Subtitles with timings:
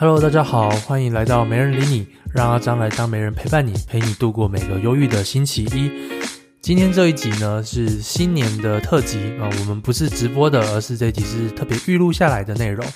[0.00, 5.90] Hello，大家好，欢迎来到没人理你，让阿张来当没人陪伴你，陪你度过每个忧郁的星期一。
[6.62, 12.86] 今天这一集呢是新年的特辑啊，我们不是直播的，而是这一集是特别预录下来的内容。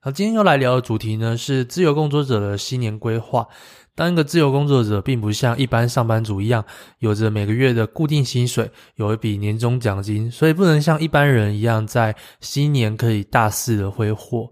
[0.00, 3.46] 好，今天要来聊的主题呢是自由工作者的新年规划。
[3.94, 6.64] 当一个自由工作者，并不像一般上班族一样，
[6.98, 14.50] 有着每个月的固定薪水，有一笔年终奖金，所以不能像一般人一样，在新年可以大肆的挥霍。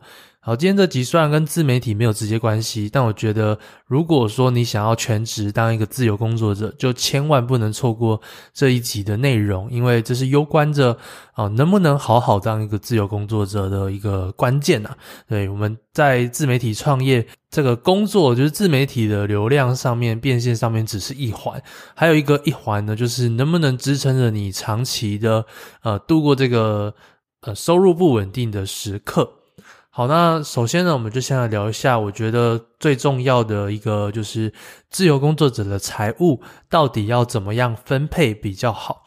[0.48, 8.18] 好，今天这集虽然跟自媒体没有直接关系，但我觉得，如果说你想要全职当一个自由工作者，就千万不能错过
[8.54, 10.96] 这一集的内容，因为这是攸关着
[11.34, 14.96] 啊能不能好好当一个自由工作者的一个关键呐。
[15.28, 21.62] 对，我们在自媒体创业这个工作，就是自媒体的流量上面变现上面只是一环，
[21.94, 25.44] 还有一个一环呢，就是能不能支撑着你长期的
[25.82, 26.94] 呃度过这个
[27.42, 29.34] 呃收入不稳定的时刻。
[29.98, 34.52] 好，那首先呢，我们就先来聊一下，我觉得最重要的一个就是
[34.88, 39.02] 自由工作者的财务到底要怎么样分配比较好，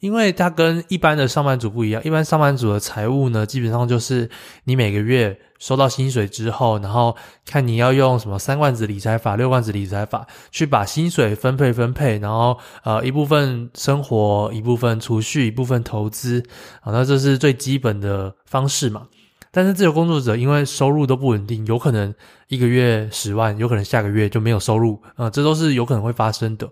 [0.00, 4.28] 因为它跟一般的上班族不一样，一般上班族的财务呢，基本上就是
[4.64, 16.44] 你每个月收到薪水之后，然后看你要用什么三罐子理财法、六罐子理财法去把薪水分配分配，然后呃一部分生活，一部分储蓄，一部分投资，
[16.82, 19.06] 好，那这是最基本的方式嘛。
[19.54, 22.12] 但是自由工作者因为收入都不稳定，有可能
[22.48, 26.68] 一个月十万，有可能下个月就没有收入，啊、呃，这都是有可能会发生的。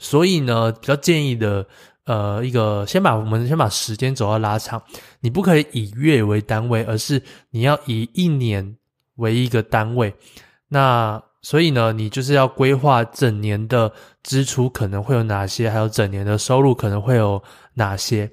[0.00, 1.64] 所以呢，比较建议的，
[2.06, 4.82] 呃，一个先把我们先把时间轴要拉长，
[5.20, 8.76] 你不可以以月为单位，而是你要以一年
[9.14, 10.12] 为一个单位。
[10.66, 13.92] 那所以呢，你就是要规划整年的
[14.24, 17.40] 支出可能会有哪些，还有整年的收入可能会有
[17.74, 18.28] 哪些。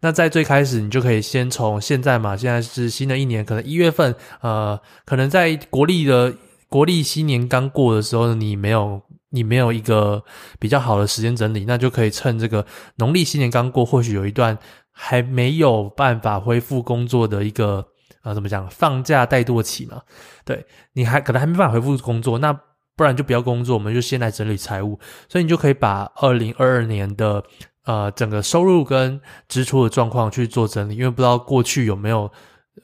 [0.00, 6.34] 那在最开始，你就可以先从现在嘛，现在是新的一年，可能一月份，呃，可能在国历的
[6.68, 10.22] 国历新年刚过的时候，你没有你没有一个
[10.58, 12.64] 比较好的时间整理，那就可以趁这个
[12.96, 14.56] 农历新年刚过，或许有一段
[14.92, 17.86] 还没有办法恢复工作的一个。
[18.20, 18.68] 啊，怎么讲？
[18.68, 20.02] 放假怠惰期嘛，
[20.44, 22.52] 对，你还可能还没办法恢复工作，那
[22.96, 24.98] 不然就不要工作，我们就先来整理财务，
[25.28, 27.42] 所以你就可以把二零二二年的
[27.88, 29.18] 呃整个收入跟
[29.48, 32.30] 支出的状况去做整理，因为不知道过去有没有。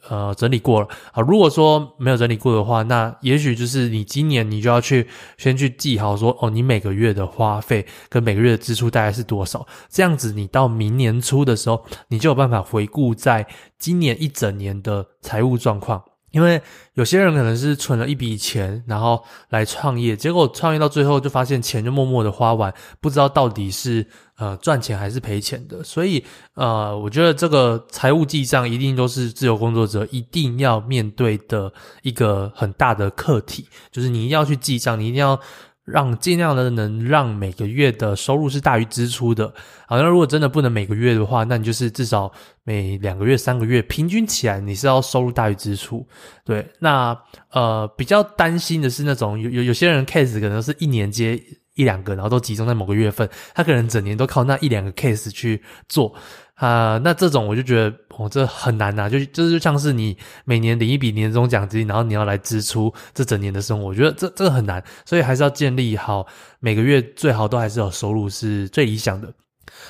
[0.09, 0.89] 呃，整理过了。
[1.13, 5.07] 好，如果说没有整理过的话，那也许就是你今年你就要去
[5.39, 13.47] 先去记好说，哦，你每个月的花费跟每个月的支出大概是多少，这样子你到明年初的时候，你就有办法回顾在
[13.79, 16.03] 今年一整年的财务状况。
[16.33, 16.61] 因为
[16.95, 24.05] 有些人可能是存了一笔钱，然后来创业，结果创业到最后就发现钱就默默的花完，不知道到底是
[24.37, 25.83] 呃赚钱还是赔钱的。
[25.85, 26.25] 所以
[26.55, 31.73] 呃，我觉得这个财务记账一定都是自由工作者一定要面对的
[32.03, 35.41] 一个很大的课题，就是你一定要去记账，你一定要。
[35.87, 39.53] 让尽量的能让每个月的收入是大于支出的。
[39.87, 46.09] 好，那如果真的不能每个月的话，那你就是至少每两个月、三个月平均起来你是要收入大于支出。
[46.43, 47.15] 对，那
[47.51, 51.39] 呃比较担心的是那种有有有些人 case 可能是一年接
[51.75, 56.15] 一两个，然后都集中在某个月份，他可能整年都靠那一两个 case 去做。
[56.55, 66.25] 啊、那这种我就觉得，哦，这很难呐、啊，就就是就像是你每年领一笔年终奖金，然后你要来支出这整年的生活，我觉得这这个很难，所以还是要建立好
[66.61, 69.35] 每个月最好都还是有收入是最理想的。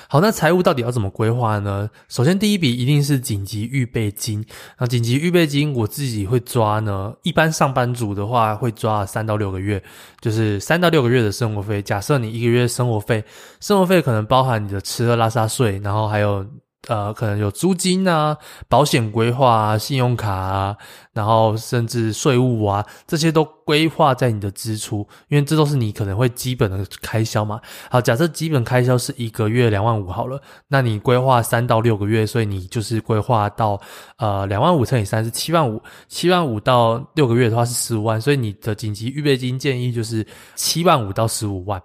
[0.07, 1.89] 好，那财务到底要怎么规划呢？
[2.07, 4.45] 首先，第一笔一定是紧急预备金。
[4.79, 7.13] 那紧急预备金，我自己会抓呢。
[7.23, 9.81] 一般上班族的话，会抓三到六个月，
[10.21, 11.81] 就是三到六个月的生活费。
[11.81, 13.23] 假设你一个月生活费，
[13.59, 16.45] 生活费可能包含你的吃喝拉撒睡，然后还有。
[16.87, 18.37] 呃，可能有租金啊、
[18.67, 20.77] 保险规划啊、信用卡啊，
[21.13, 27.59] 然后甚至税务啊，这些都规划在你的支出，因为这都是你可能会基本的开销嘛。
[27.89, 33.81] 好，假设基本开销是一个月两万五好了，那你规划三到六个月，所以你就是规划到
[34.17, 41.81] 呃两万五乘以三是七万五，七万五到六个月的话是十五万，所以你的紧急预备金建议就是七万五到十五万。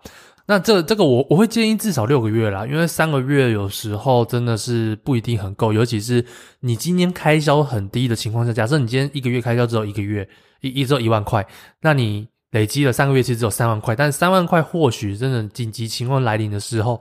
[0.51, 6.27] 那这这个我我会建议至少六个月啦，因为三个月有时候真的是不一定很够，尤其是
[6.59, 10.29] 你今年开销很低的情况下，假设你今天一个月开销只有一个月
[10.61, 11.47] 一一只有一万块，
[11.81, 17.01] 那你累积了三个月其实只有三万块，但是三万块或许真的紧急情况来临的时候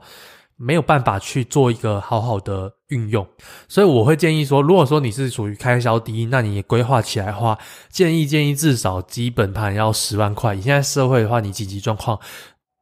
[0.54, 3.26] 没有办法去做一个好好的运用，
[3.66, 7.58] 所以我会建议说，如果说你是属于开销低，那你规划起来的话，
[7.90, 12.16] 建议建议至少基本盘要十万块，以现在社会的话，你紧急状况。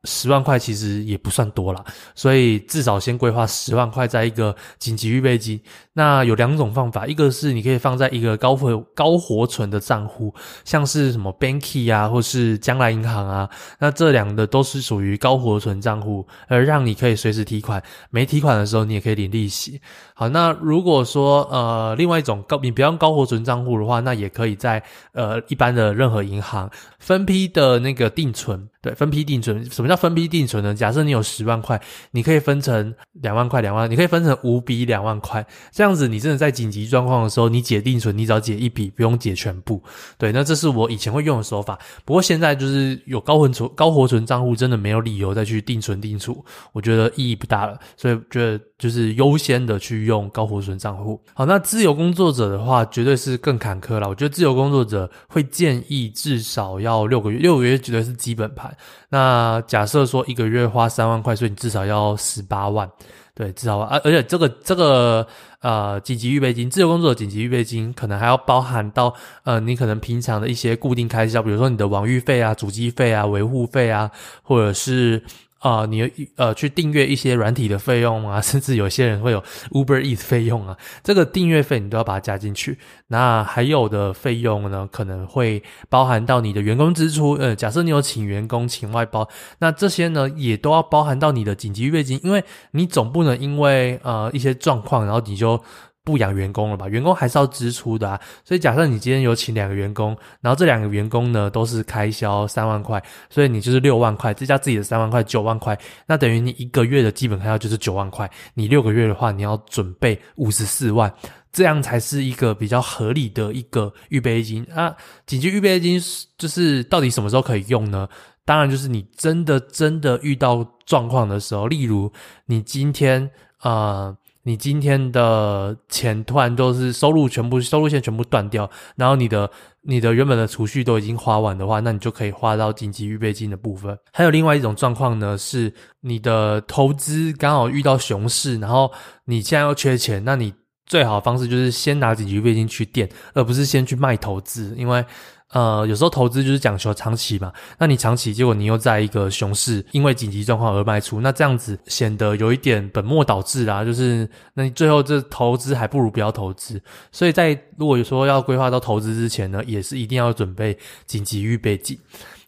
[0.04, 1.84] 十万块其实也不算多了，
[2.14, 5.60] 所以至少先规划十万块在一个紧急预备金。
[5.94, 10.32] 那有两种方法，一个是你可以放在一个高活高活存的账户，
[10.64, 13.50] 像是什么 Banky 啊，或是将来银行啊，
[13.80, 19.80] 那这两个都是属于高活存账户，而让你可以随时提款，没提款的时候你也可以领利息。
[20.14, 24.80] 好，那如果说呃另外一种高你不要用高活存账户的话，那也可以在
[25.12, 29.62] 呃一般的任何银行分批的那个定存，对，分批定存。
[29.70, 30.74] 什么叫分批定存呢？
[30.74, 31.78] 假设你有十万块，
[32.12, 35.94] 你可以分成两万块，两万，你可以分成五笔两万块，这样。
[35.98, 39.82] 子，你真的在紧急状况的时候，你解定存，你只要解一笔，不用解全部。
[40.16, 41.76] 对，那这是我以前会用的手法。
[42.04, 47.76] 不过现在就是有高活存、高活存账户，真的没有理由再去定存定储，我觉得意义不大了。
[47.96, 51.20] 所以觉得就是优先的去用高活存账户。
[51.34, 54.08] 好，那自由工作者的话，绝对是更坎坷了。
[54.08, 58.72] 我觉得自由工作者会建议至少要六个月，六个月绝对是基本盘。
[59.08, 62.88] 那假设说一个月花三万块，所以你至少要十八万。
[63.34, 65.26] 对，至少啊，而且这个这个
[65.60, 69.12] 呃紧急预备金，自由工作的紧急预备金，可能还要包含到
[69.44, 74.08] 呃你可能平常的一些固定开销，比如说你的网域费啊、主机费啊、维护费啊，
[74.42, 75.20] 或者是。
[75.58, 82.78] 啊、呃，你呃去订阅一些软体的费用啊， 甚至有些人会有 Uber Eats 费用啊，这个订阅费你都要把它加进去。
[83.08, 87.32] 那还有的费用呢，可能会包含到你的员工支出。
[87.32, 89.28] 呃，假设你有请员工、请外包，
[89.58, 95.60] 那这些呢也都要包含到你的紧急预备金，因为你总不能因为呃一些状况，然后你就。
[96.08, 96.88] 不养员工了吧？
[96.88, 98.18] 员工还是要支出的啊。
[98.42, 105.78] 所以假设你今天有请两个员工，然后这两个员工呢都是开销三万块，所以你就是六万块，再加自己的三万块，九万块。
[106.06, 108.30] 那等于你一个月的基本开销就是九万块。
[108.54, 111.12] 你六个月的话，你要准备五十四万，
[111.52, 114.96] 这样才是一个比较合理的一个预备金啊。
[115.26, 116.00] 紧急预备金
[116.38, 118.08] 就是到底什么时候可以用呢？
[118.46, 122.10] 当然就是你真的真的遇到状况的时候，例如
[122.46, 124.16] 你今天呃。
[124.48, 129.50] 你今天的钱突然都是收入全部收入线全部断掉，然后你的
[129.82, 133.94] 你的原本的储蓄都已经花完的话，那你就可以花到紧急预备金的部分。
[134.10, 138.90] 还有另外一种状况呢，是你的投资刚好遇到熊市，然后
[139.26, 140.54] 你现在又缺钱，那你
[140.86, 145.04] 最好的方式就是先拿紧急预备金去垫，而不是先去卖投资，因为。
[145.52, 153.82] 呃，有时候投资就是讲求长期嘛，那你长期，结果你又在一个熊市，因为紧急状况而卖出，那这样子显得有一点本末倒置啦。
[153.82, 156.78] 就是，那你最后这投资还不如不要投资。
[157.10, 161.98] 所以在如果说要规划到投资之前呢，也是一定要准备紧急预备金。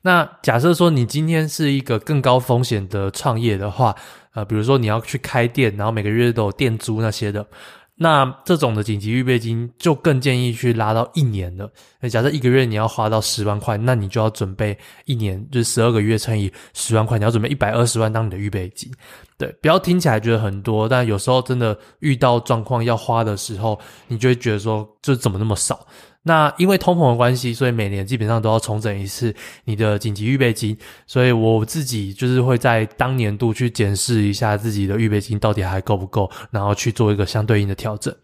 [0.02, 3.96] 那假设说你今天是一个更高风险的创业的话，
[4.34, 7.46] 呃，比如说你要去开店，然后每个月都有店租那些的。
[8.02, 11.70] 那这种的紧急预备金就更建议去拉到一年了。
[12.08, 14.74] 假设一个月你要花到十万块，那你就要准备
[15.04, 18.90] 一年，就是十二个月乘以十万块，你要准备一百二十万当你的预备金。
[19.36, 25.86] 对，不要听起来觉得很多，但有时候真的遇到状况要花的时候，你就会觉得说，这怎么那么少？
[26.22, 29.34] 那因为通膨的关系，所以每年基本上都要重整一次
[29.64, 30.76] 你的紧急预备金，
[31.06, 38.14] 所以我自己就是会在当年度去检视一下自己的预备金到底还够不够，然后去做一个相对应的调整。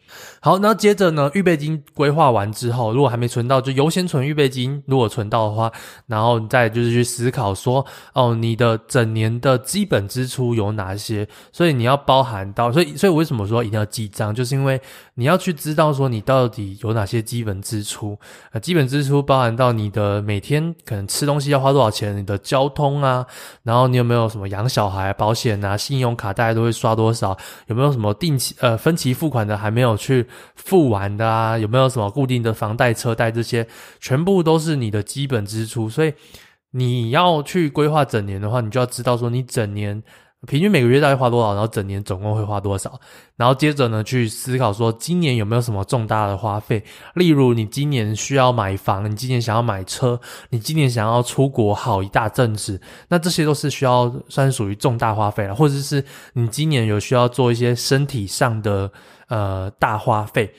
[0.40, 4.82] 好，那接着呢，预备金规划完之后，如果还没存到，就优先存预备金。
[4.87, 5.72] 如果存到的话，
[6.06, 11.26] 然后你再就是去思考说，哦，你的整年的基本支出有哪些？
[11.50, 14.78] 所以你要包含到，所以所以为什么说一定要记账，就是因为
[15.14, 17.86] 你要去知道说你到底有哪些基本支出。
[17.87, 18.19] 出
[18.50, 23.25] 呃，基本支出包含到你的每天可能吃东西要花多少钱，你的交通啊，
[23.62, 27.38] 然后你有没有什么养小孩保险啊，信用卡大家都会刷多少，
[27.69, 30.26] 有没有什么定期呃分期付款的还没有去
[30.57, 33.66] 付完的啊，有没有什么固定的房贷车贷这些，
[34.00, 36.12] 全部都是你的基本支出，所以
[36.73, 40.02] 你要去规划整年的话，你就要知道说你整年。
[40.47, 42.99] 平均每个月大概花多少，然后整年总共会花多少，
[43.37, 46.83] 然后接着呢去思考说今年有没有什么重大的花费，
[47.15, 50.19] 例如你今年需要买房，你今年想要买车，
[50.50, 58.91] 你今年想要出国好一大阵子，那这些都是需要算属于重大花费了，或者是你今年有需要做一些身体上的
[59.29, 60.53] 呃大花费。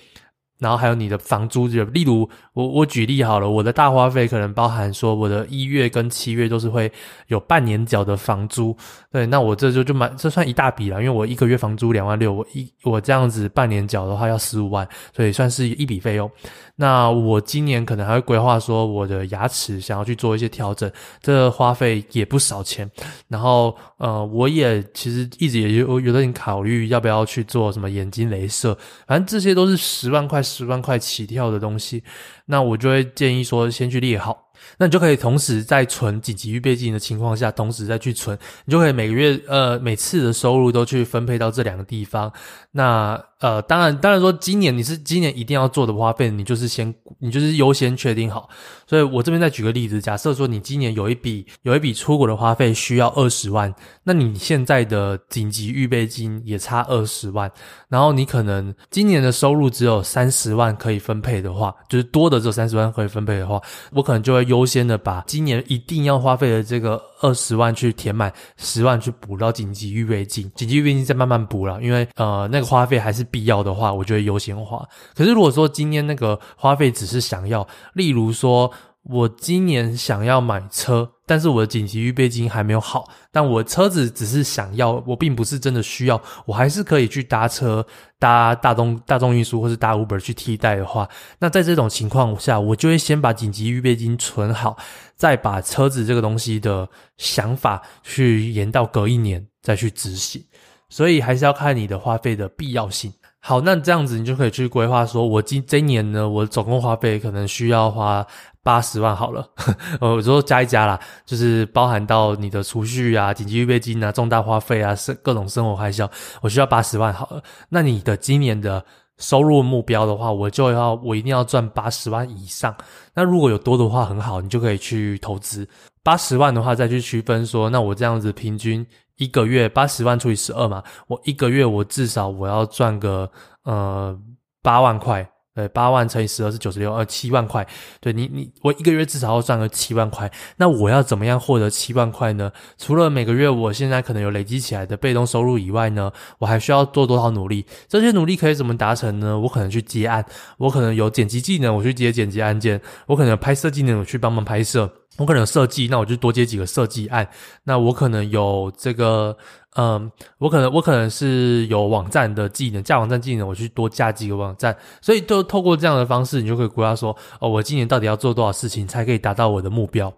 [0.59, 6.91] 然后还有你的房租，就例如我我举例好了，我的大花费可能包含说我的一月跟七月都是会
[7.27, 8.75] 有半年缴的房租，
[9.11, 16.27] 对，那我这就就蛮这算一大笔了，因为我一个月房租两万六，我一我这样子半年缴的话要十五万，所以算是一笔费用。
[16.75, 22.89] 那我今年可能还会规划说我的牙齿想要去做一些调整，这花费也不少钱。
[23.27, 32.03] 然后呃，我也其实一直也有有点考虑要不要去做什么眼睛镭射，反正这些都是十万块十万块起跳的东西。
[32.47, 34.45] 那我就会建议说先去列好。
[34.79, 42.33] 那你就可以同时在存紧急预备金的情况下，同时再去存，你就可以每个月呃每次的收入都去分配到这两个地方。
[42.71, 48.49] 那呃当然当然说今年你是今年一定要做的花费，你就是先你就是优先确定好。
[48.87, 57.51] 所以我这边再举个例子，假设说你今年有一笔有一笔出国的花费需要二十万，那你现在的紧急预备金也差二十万，
[57.89, 74.87] 然后你可能今年的收入只有三十万可以分配的话，就是多的这三十万可以分配的话，我可能就会优先的把今年一定要花费的这个二十万去填满，十万去补到紧急预备金，紧急预备金再慢慢补了，因为呃那个花费还是必要的话，我觉得优先花。
[75.15, 78.71] 可是如果说今天那个花费只是想要，例如说
[79.03, 81.11] 我今年想要买车。
[81.27, 87.85] 但是我的紧急预备金还没有好，但我车子只是想要，我并不是真的需要，我还是可以去搭车、
[88.17, 91.07] 搭大众大众运输或是搭 Uber 去替代的话，
[91.39, 94.77] 那在这种情况下，我就会先把紧急预备金存好，
[95.15, 100.41] 再把车子这个东西的想法去延到隔一年再去执行，
[100.87, 103.11] 所以还是要看你的花费的必要性。
[103.39, 108.25] 好，那这样子你就可以去规划说，我今这一年呢，我总共花费可能需要花。
[108.67, 109.49] 八十万好了，
[110.01, 116.09] 呃，我说加一加啦，就是包含到你的储蓄啊、紧急预备金啊、重大花费啊、生各种生活开销，
[116.41, 117.41] 我需要八十万好了。
[117.69, 118.83] 那你的今年的
[119.19, 122.75] 收入目标的话，我就要我一定要赚八十万以上。
[123.13, 125.65] 那如果有多的话，很好，你就可以去投资。
[126.03, 133.31] 八十万的话，再去区分说，那我这样子平均一个月八十万除以十二嘛，我一个月我至少我要赚个
[133.63, 134.13] 呃
[134.61, 135.25] 八万块。
[135.57, 137.65] 对，八万乘以十二是九十六，呃，七万块。
[137.99, 140.31] 对你，你我一个月至少要赚个七万块。
[140.57, 142.51] 那我要怎么样获得七万块呢？
[142.77, 147.65] 除了每个月我现在可能有累积起来的被动收入以外呢，我还需要做多少努力？
[147.87, 149.39] 这些努力可以怎么达成呢？
[149.39, 150.23] 我可能去接案，
[150.59, 154.87] 我可能有剪辑技能，我去接剪辑案件；我可能有拍摄技能，我去帮忙拍摄；
[155.17, 157.27] 我可能有设计，那我就多接几个设计案。
[157.63, 159.35] 那我可能有这个。
[159.77, 170.11] 嗯，我可能我可能是有网站的技能，架网站技能，我去多架几个网站，所以就透过这样的方式，你就可以规划说，哦，我今年到底要做多少事情才可以达到我的目标。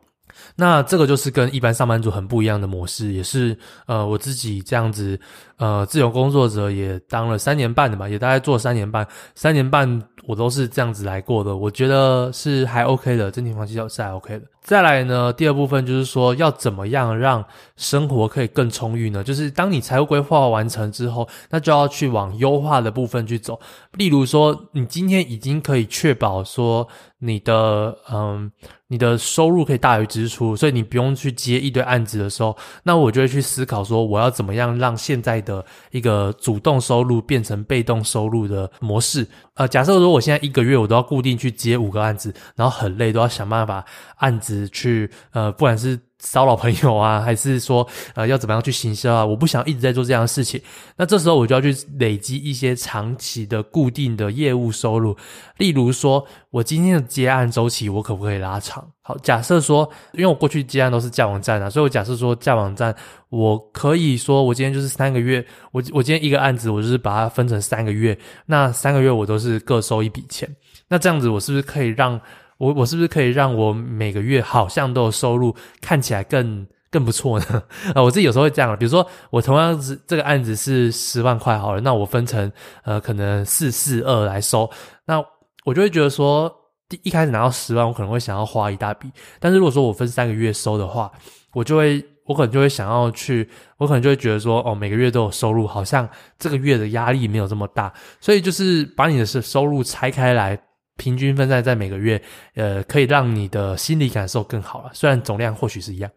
[0.56, 5.20] 那这个就是跟一般上班族很不一样的模式，也是呃我自己这样子，
[5.58, 14.46] 呃自由工作者也当了三年半的嘛，也大概做三年半，三年半我都是这样子来过的，我觉得是还 OK 的，整体环境是还 OK 的。
[14.70, 17.44] 再来呢，第二部分就是说，要怎么样让
[17.76, 19.24] 生活可以更充裕呢？
[19.24, 23.60] 就是当你财务规划完成之后，那就要去往优化的部分去走。
[23.94, 28.52] 例如说，你今天已经可以确保说你的嗯
[28.90, 39.28] 你的收入可以大于支出，所以你不用去接一堆案子的时候，那我就会去思考说，我要怎么样让现在的一个主动收入变成被动收入的模式。
[39.56, 43.84] 呃，假设说我现在一个月我都要固定去接五个案子，然后很累，都要想办法
[44.18, 44.59] 案子。
[44.68, 50.62] 去呃，不管是骚扰朋友啊，还是说呃要怎么样去行销啊，我不想一直在做这样的事情。
[50.98, 55.16] 那这时候我就要去累积一些长期的固定的业务收入。
[55.58, 58.86] 例如说，我今天的接案周期我可不可以拉长？
[59.02, 62.94] 好，假设说，因为我过去接案都是架网站啊，所以我假设说架网站，
[63.30, 70.48] 我可以说我今天就是三个月，我我今天一个案子，我就是把它分成三个月，那三个月我都是各收一笔钱。
[70.90, 72.20] 那这样子我是不是可以让？
[72.60, 77.64] 我我是不是可以让我每个月好像都有收入，看起来更更不错呢？
[77.96, 82.52] 啊， 我自己有时候会这样，比如说我同样是这个案子是十万块好了，那我分成
[82.84, 84.70] 呃可能四四二来收，
[85.06, 85.24] 那
[85.64, 86.54] 我就会觉得说，
[86.90, 91.10] 第一开始拿到十万，我可能会想要花一大笔，但是如果说我分三个月收的话，
[91.54, 93.48] 我就会我可能就会想要去，
[93.78, 100.60] 我可能就会觉得说，哦，每个月都有收入，好像这个月的压力没有这么大，所以就是把你的收收入拆开来。
[101.00, 102.22] 平均分散在每个月，
[102.56, 104.92] 呃，可以让你的心理感受更好了。
[104.94, 106.12] 虽然总量或许是一样。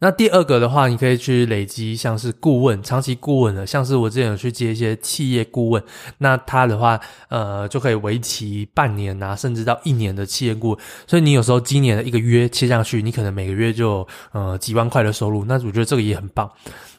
[0.00, 5.82] 那第二个的话，你可以去累积像是顾问、长期顾问的，像是我之前有去接一些企业顾问，
[6.18, 10.78] 那他的话，呃，就可以为期半年啊，甚至到一年的企业顾问。
[11.06, 15.44] 所以你有时候今年的一个月切上去，你可能每个月就呃几万块的收入。
[15.46, 16.48] 那我觉得这个也很棒。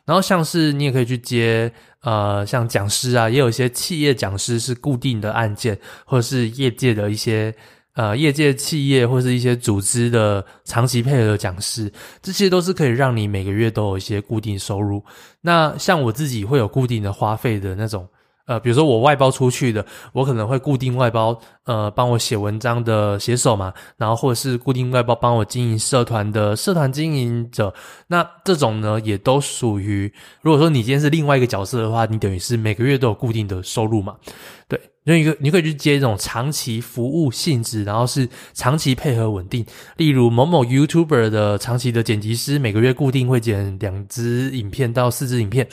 [0.10, 7.54] 然后像是你也可以去接，呃，像讲师啊，也有一些企业讲师是固定的案件，或者是业界的一些，
[7.94, 15.06] 呃，业界企业或是一些组织的长期配合的讲师，这些都是可以让你每个月都有一些固定收入。
[15.42, 18.10] 那像我自己会有固定的花费的那种。
[18.50, 27.72] 呃，比如说我外包出去的，我可能会固定外包，呃，帮我写文章的写手嘛，然后或者是固定外包帮我经营社团的社团经营者，
[28.08, 34.16] 那这种呢，也都属于，如果说你今天是另外一个角色的话，你等于是每个月都有固定的收入嘛，
[34.68, 34.82] 对。
[35.06, 39.66] 就一个你可以去接这种长期服务性质，然后是长期配合稳定。
[39.98, 45.68] 例如某某 YouTuber 的长期的剪辑师，每个月固定会剪两支影片到四支影片。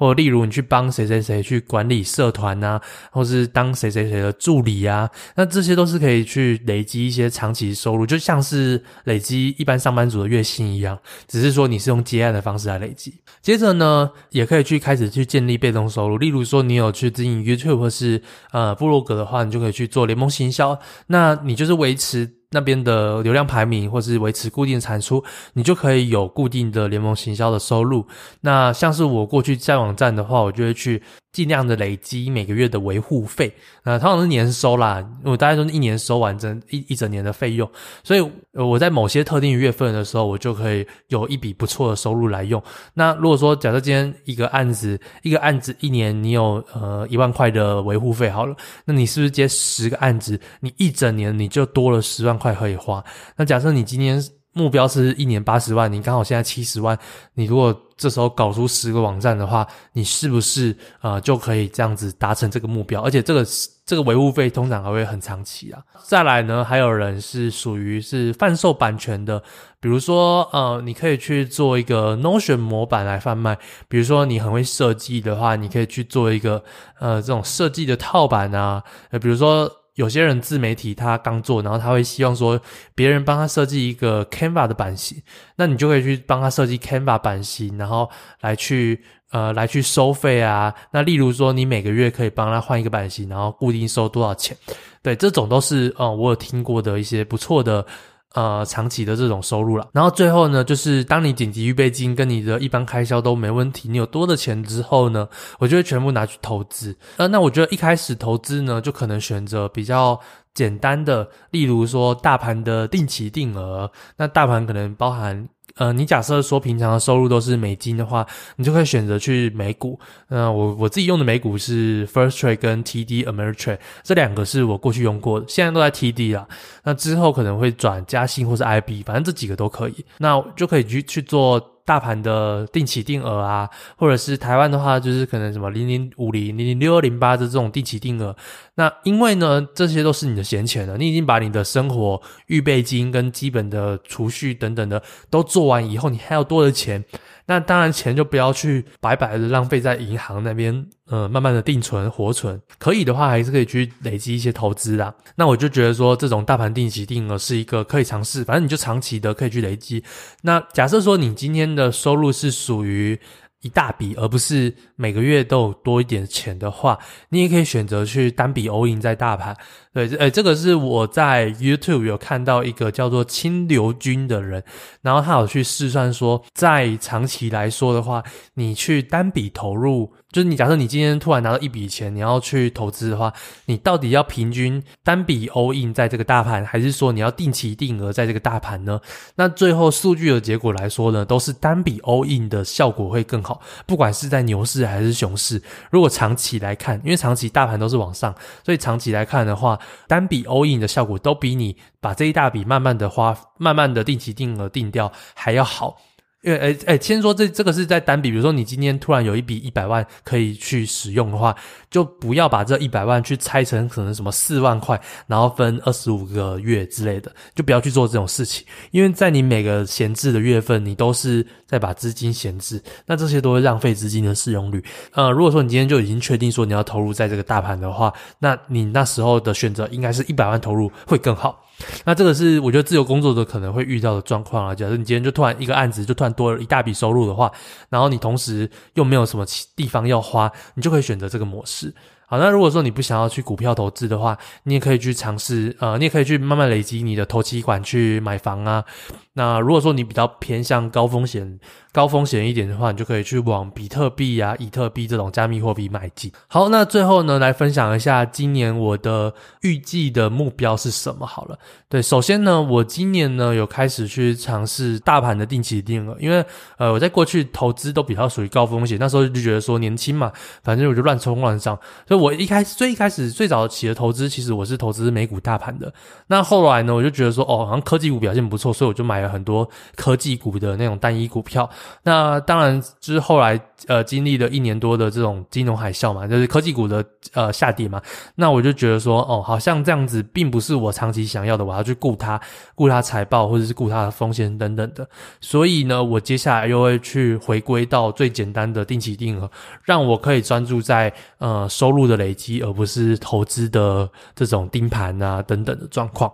[0.00, 2.80] 或例如你去帮谁谁谁去管理社团、啊，
[3.12, 13.12] 或是当谁谁谁的助理啊，那这些都是可以去累积一些长期收入，就像是累积一般上班族的月薪一样，只是说你是用接案的方式来累积。
[13.42, 22.39] 接着呢，也可以去开始去建立被动收入，例如说你有去经营 YouTube 或是呃部落格的话，你就可以去做联盟行销，那你就是维持。
[22.50, 28.04] 那边的流量排名，或是维持固定产出，你就可以有固定的联盟行销的收入。
[28.40, 31.02] 那像是我过去在网站的话，我就会去。
[31.32, 33.54] 尽量的累积每个月的维护费，
[33.84, 37.70] 那通常是年收啦，我大概都是一年收完整一一整年的费用，
[38.02, 42.60] 所以我在某些特定月份的时候，我就可以有一笔不错的收入来用。
[42.94, 53.04] 那如果说假设今天一个案子，一个案子一年你有呃一万块的维护费好了，那你是不是接十个案子，你一整年你就多了十万块可以花？
[53.36, 54.20] 那假设你今天
[54.52, 56.98] 目标是一年八十万，你刚好现在七十万，
[57.34, 63.00] 你如果这时候搞出十个网站的话，你是不是呃就可以这样子达成这个目标？
[63.00, 63.46] 而且这个
[63.86, 65.80] 这个维护费通常还会很长期啊。
[66.02, 69.40] 再来呢，还有人是属于是贩售版权的，
[69.78, 73.56] 比如说呃，你可以去做一个 Notion 模板来贩卖。
[73.86, 76.64] 比如说你很会设计的话，你可以去做一个
[76.98, 78.82] 呃这种设计的套版啊。
[79.10, 79.70] 呃，比如说。
[80.00, 82.58] 有些人自媒体他刚做，然后他会希望说
[82.94, 85.22] 别人帮他设计一个 Canva 的版型，
[85.56, 88.98] 那你就可以去帮他设计 Canva 版型，然后来去
[89.30, 90.74] 呃来去收费啊。
[90.90, 94.56] 那例如说你每个月可以帮他换一个版型，然后固定收多少钱？
[95.02, 97.86] 对，这种都是嗯我有听过的一些不错的。
[98.34, 106.96] 呃，长期的这种收入了，然后最后呢，就是当你紧急预备金跟你的一般开销都没问题，你有多的钱之后呢，我就会全部拿去投资。
[107.16, 110.20] 呃，那我觉得一开始投资呢，就可能选择比较
[110.54, 115.48] 简单的，例如说大盘的定期定额，那大盘可能包含。
[115.76, 119.98] 呃，你假设说平常的收入都是美金的话，你就可以选择去美股。
[120.28, 126.46] 那我我自己用的美股是 First Trade 跟 TD Ameritrade，这两个是我过去用过的，现在都在 TD 啦。
[126.84, 130.04] 那之后可能会转嘉信或是 IB，反正这几个都可以。
[130.18, 131.60] 那就可以去去做。
[131.90, 138.36] 大盘的定期定额啊，或者是台湾的话，就是可能什么零零五零、零零六二零八的这种定期定额。
[138.76, 147.04] 那因为呢，这些都是你的闲钱了，你已经把你的生活预备金跟基本的储蓄等等的都做完以后，你还要多的钱。
[147.46, 152.60] 那当然，钱就不要去白白的浪费在银行那边，呃，慢慢的定存、活存。
[152.78, 155.12] 可以的话，还是可以去累积一些投资啦。
[155.34, 160.02] 那我就觉得说，这种大盘定期定额是一个可以尝试，反正你就长期的可以去累积。
[160.42, 163.18] 那假设说你今天的收入是属于
[163.62, 166.98] 一大笔，而不是每个月都有多一点钱的话，
[167.30, 169.56] 你也可以选择去单笔 all in 在大盘。
[169.92, 174.62] 对，诶，这个是我在 YouTube 有看到一个叫做清流君的人，
[175.00, 178.22] 然后他有去试算说，在长期来说的话，
[178.54, 183.32] 你去单笔投入，就是你假设你今天突然拿到一笔钱，你要去投资的话，
[183.66, 189.00] 你到底要平均单笔 all in 在这个大盘，还是说你要定期定额在这个大盘呢？
[189.34, 195.62] 那最后数据的结果来说呢，都是单笔 all in 的效果会更好，不管是在牛市还是熊市。
[195.90, 205.96] 如果长期来看，因为长期大盘都是往上，所以长期来看的话，单笔 all in 的效果都比你把这一大笔慢慢的花、慢慢的定期定额定掉还要好。
[206.42, 211.54] 因为诶诶，先说这这个是在单笔，比如说你今天突然有一笔一百万可以去使用的话，
[211.90, 218.66] 就不要把这一百万去拆成可能什么四万块，然后分二十五个月之类的，就不要去做这种事情。
[218.90, 224.82] 因为在你每个闲置的月份，你都是在把资金闲置，那这些都会浪费资金的使用率。
[225.12, 231.66] 呃，如果说你今天就已经确定说你要投入在这个大盘的话，那你那时候的选择应该是一百万投入会更好。
[232.04, 234.74] 那这个是我觉得自由工作者可能会遇到的状况啊。
[234.74, 237.50] 假设你今天就突然一个案子就突然多了一大笔收入的话，
[237.88, 241.94] 然后你同时又没有什么地方要花，你就可以选择这个模式。
[242.30, 248.84] 好，那如果说你不想要去股票投资的话，你也可以去尝试，呃，你也可以去慢慢累积你的头期款去买房啊。
[249.32, 251.58] 那如果说你比较偏向高风险、
[251.92, 256.30] 高风险一点的话，你就可以去往比特币啊、以特币这种加密货币迈进。
[256.46, 261.26] 好，那最后呢，来分享一下今年我的预计的目标是什么？
[261.26, 266.44] 好了，对，首先呢，我今年呢有开始去尝试大盘的定期定额，因为
[266.76, 270.30] 呃我在过去投资都比较属于高风险，那时候就觉得说年轻嘛，
[270.62, 272.19] 反正我就乱冲乱上，所以。
[272.20, 275.90] 我一开始最一开始最早起的投资，其实我是投资美股大盘的。
[276.26, 281.68] 那后来呢，我就觉得说，哦，好像科技股表现不错，所以我就买了很多科技股的那种单一股票。
[282.02, 287.02] 那当然就是后来呃经历了一年多的这种金融海啸嘛，就是科技股的
[287.32, 288.02] 呃下跌嘛。
[288.34, 292.38] 那我就觉得说，哦，好像这样子并不是我长期想要的，我要去顾它，
[292.74, 295.08] 顾它财报或者是顾它的风险等等的。
[295.40, 299.50] 所以呢，我接下来又会去回归到最简单的定期定额，
[299.84, 302.09] 让我可以专注在呃收入。
[302.10, 306.30] 的累积，而不是投资的这种盯盘啊等等的状况。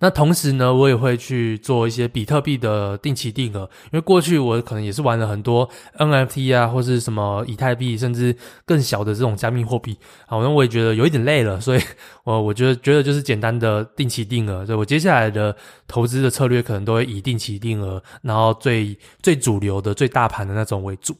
[0.00, 9.96] 那同时呢，我也会去做一些比特币的定期定额，因为过去我可能也是玩了很多 NFT 啊，或是什么以太币，甚至更小的这种加密货币。
[10.26, 11.80] 好，那我也觉得有一点累了，所以
[12.24, 14.64] 我我觉得觉得就是简单的定期定额。
[14.64, 15.54] 所以我接下来的
[15.86, 21.14] 投资的策略可能都会以定期定额，然后最最主流的、最大盘的那种为主。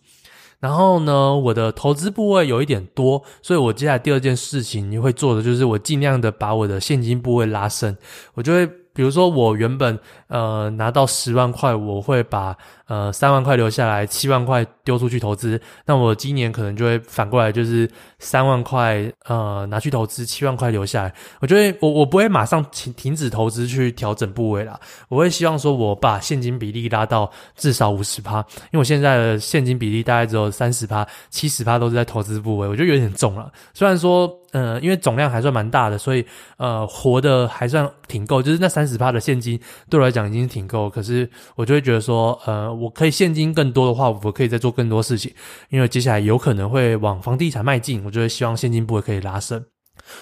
[0.61, 7.97] 然后呢，我的投资部位有一点多，所以我接下来第二件事情你会做的就是我尽量的把我的现金部位拉伸，
[8.35, 12.57] 我就会，比如说我原本呃拿到十万块，我会把。
[12.91, 15.61] 呃，三万块留下来，七万块丢出去投资。
[15.87, 21.15] 那我今年可能就会反过来，就是三万块呃拿去投资，七万块留下来。
[21.41, 24.77] 我觉得我我不会马上停停止投资去调整部位啦，
[25.09, 33.53] 我会希望说我把现金比例拉到至少五十趴，因为我现在的现金比例大概只有三十趴，七十趴都是在投资部位，我觉得有点重了。
[33.73, 36.27] 虽然说呃，因为总量还算蛮大的，所以
[36.57, 39.57] 呃活的还算挺够，就是那三十趴的现金
[39.89, 42.80] 对我来讲已经挺够，可是我就会觉得说呃。
[42.81, 45.33] 我可以现金更多的话，我可以再做更多事情，
[45.69, 49.65] 因为接下来有可能会往房地产迈进，我就会希望现金部位可以拉升。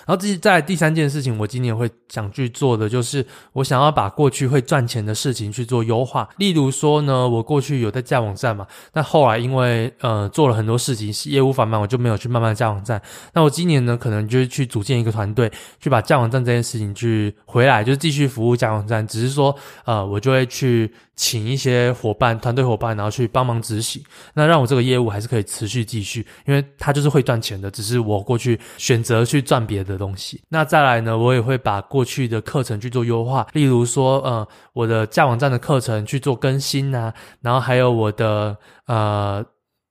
[0.04, 6.28] 然后自己在第三件事情，我今年会想去做的就是，我想要把过去会赚钱的事情去做优化。
[6.36, 13.00] 例如说呢，我过去有在架网站嘛，但后来因为呃做了很多事情，业务繁忙，我就没有去慢慢架网站。
[13.32, 19.06] 那我今年呢，可能就是去组建一个团队，去把架网站这件事情去回来，就是继续服务架网站。
[19.06, 19.54] 只是说，
[19.86, 24.00] 呃，我就会去请一些伙伴、团队伙伴，然后去帮忙执行，
[24.34, 29.78] 那让我这个业务还是可以持续继续，因为它就是会赚钱的，只是我过去选择去赚别。
[29.88, 38.54] 的东西，那再来呢，我也会把过去的课程去做优化，例如说，呃，我的架网站的课程去做更新啊，然后还有我的
[38.86, 39.42] 呃。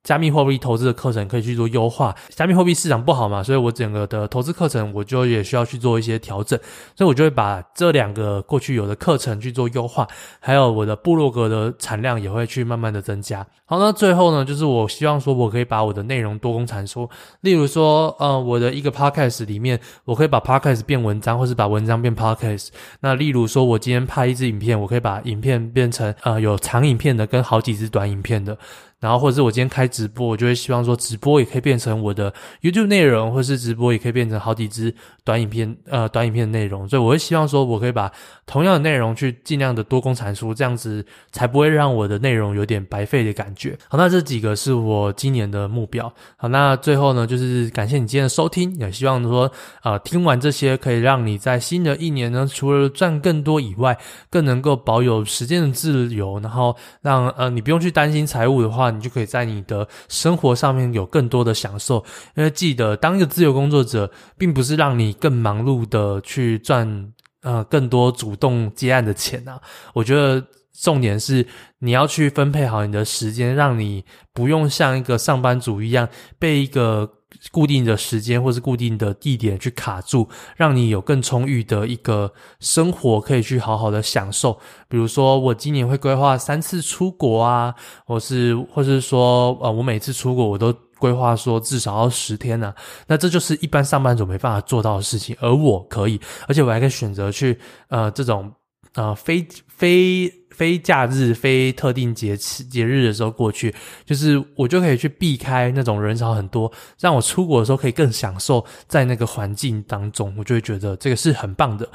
[0.07, 6.57] 加密货币投资的课程可以去做优化，加密货币市场不好嘛，所以我整个的投资课程我就也需要去做一些调整，
[6.95, 10.07] 所以我就会把这两个过去有的课程去做优化，
[10.39, 13.45] 还有我的部落格的产量也会去慢慢的增加。
[13.69, 17.09] 好，那最后呢，就是我希望说我可以把我的内容多工产出，
[17.41, 22.69] 例如说，呃，我的一个 podcast 里面，我可以把 podcast 变文章，或是把文章变 podcast。
[23.01, 28.57] 那例如说，我今天拍一支影片，我可以把影片变成呃有长影片的跟好几支短影片的。
[28.99, 34.91] 然后，或者是我今天开直播，我就会希望说，直播也可以变成我的 YouTube 内容，或是直播也可以变成好几支
[35.23, 36.89] 短影片，呃，短影片的内容。
[36.89, 38.11] 所以，我会希望说，我可以把
[38.47, 43.56] 同样的内容去尽量的多工产出，这样子才不会让我的内容有点白费的感觉。
[43.87, 46.11] 好，那这几个是我今年的目标。
[46.35, 49.51] 好，那最后呢，就是感谢你今天的收听，也希望说，
[49.83, 53.97] 呃，听完这些可以让你在新的一年呢，除了赚更多以外，
[54.29, 58.87] 更能够保有时间的自由，然后让呃你不用去担心财务的话。
[58.97, 62.03] 你就可以在你的生活上面有更多的享受，
[62.35, 69.59] 因为记得当一个自由工作者，并不是让你更忙碌的去赚呃更多主动接案的钱啊。
[69.93, 70.43] 我觉得
[70.81, 71.45] 重点是
[71.79, 76.07] 你要去分配好你的时间，让你不用像一个上班族一样
[76.39, 77.13] 被一个。
[77.51, 84.57] 固定的时间或是固定的地点去卡住，让你有更充裕的一个生活可以去好好的享受。
[84.87, 92.75] 比如说，我今年会规划三次出国啊，或是或是说，呃，我每次出国我都规划说至少要十天呢、啊。
[93.07, 97.59] 那这就是一般上班族没办法做到的事情，而我可以，而且我还可以选择去
[97.89, 98.51] 呃这种
[98.95, 100.31] 呃非非。
[100.57, 111.87] 非假日、非特定节节日的时候过去，就是我就可以去避开那种人潮很多，让我出国的时候可以更享受在那个环境当中，我就会觉得这个是很棒的。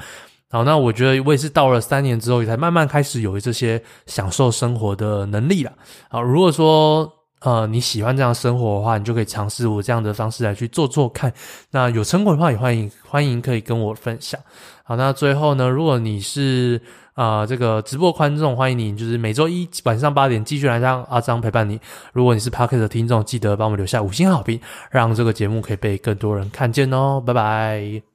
[0.49, 5.73] 好，那我觉得我也是到了三年之后，才慢慢开始有这些享受生活的能力了。
[6.09, 11.33] 好，如果说呃你喜欢这样生活的话，你就可以尝试我这样的方式来去做做看。
[11.71, 14.39] 那有成果的话，也欢迎欢迎可以跟我分享。
[14.83, 16.79] 好，那最后呢，如果你是、
[17.13, 21.79] 啊，这个直播观众，欢迎你，就是每周一晚上八点继续来让阿张陪伴你。
[22.11, 27.21] 如果你是 Podcast 的听众，记得帮我们留下五星好评，让这个节目可以被更多人看见哦。
[27.25, 28.12] 拜拜。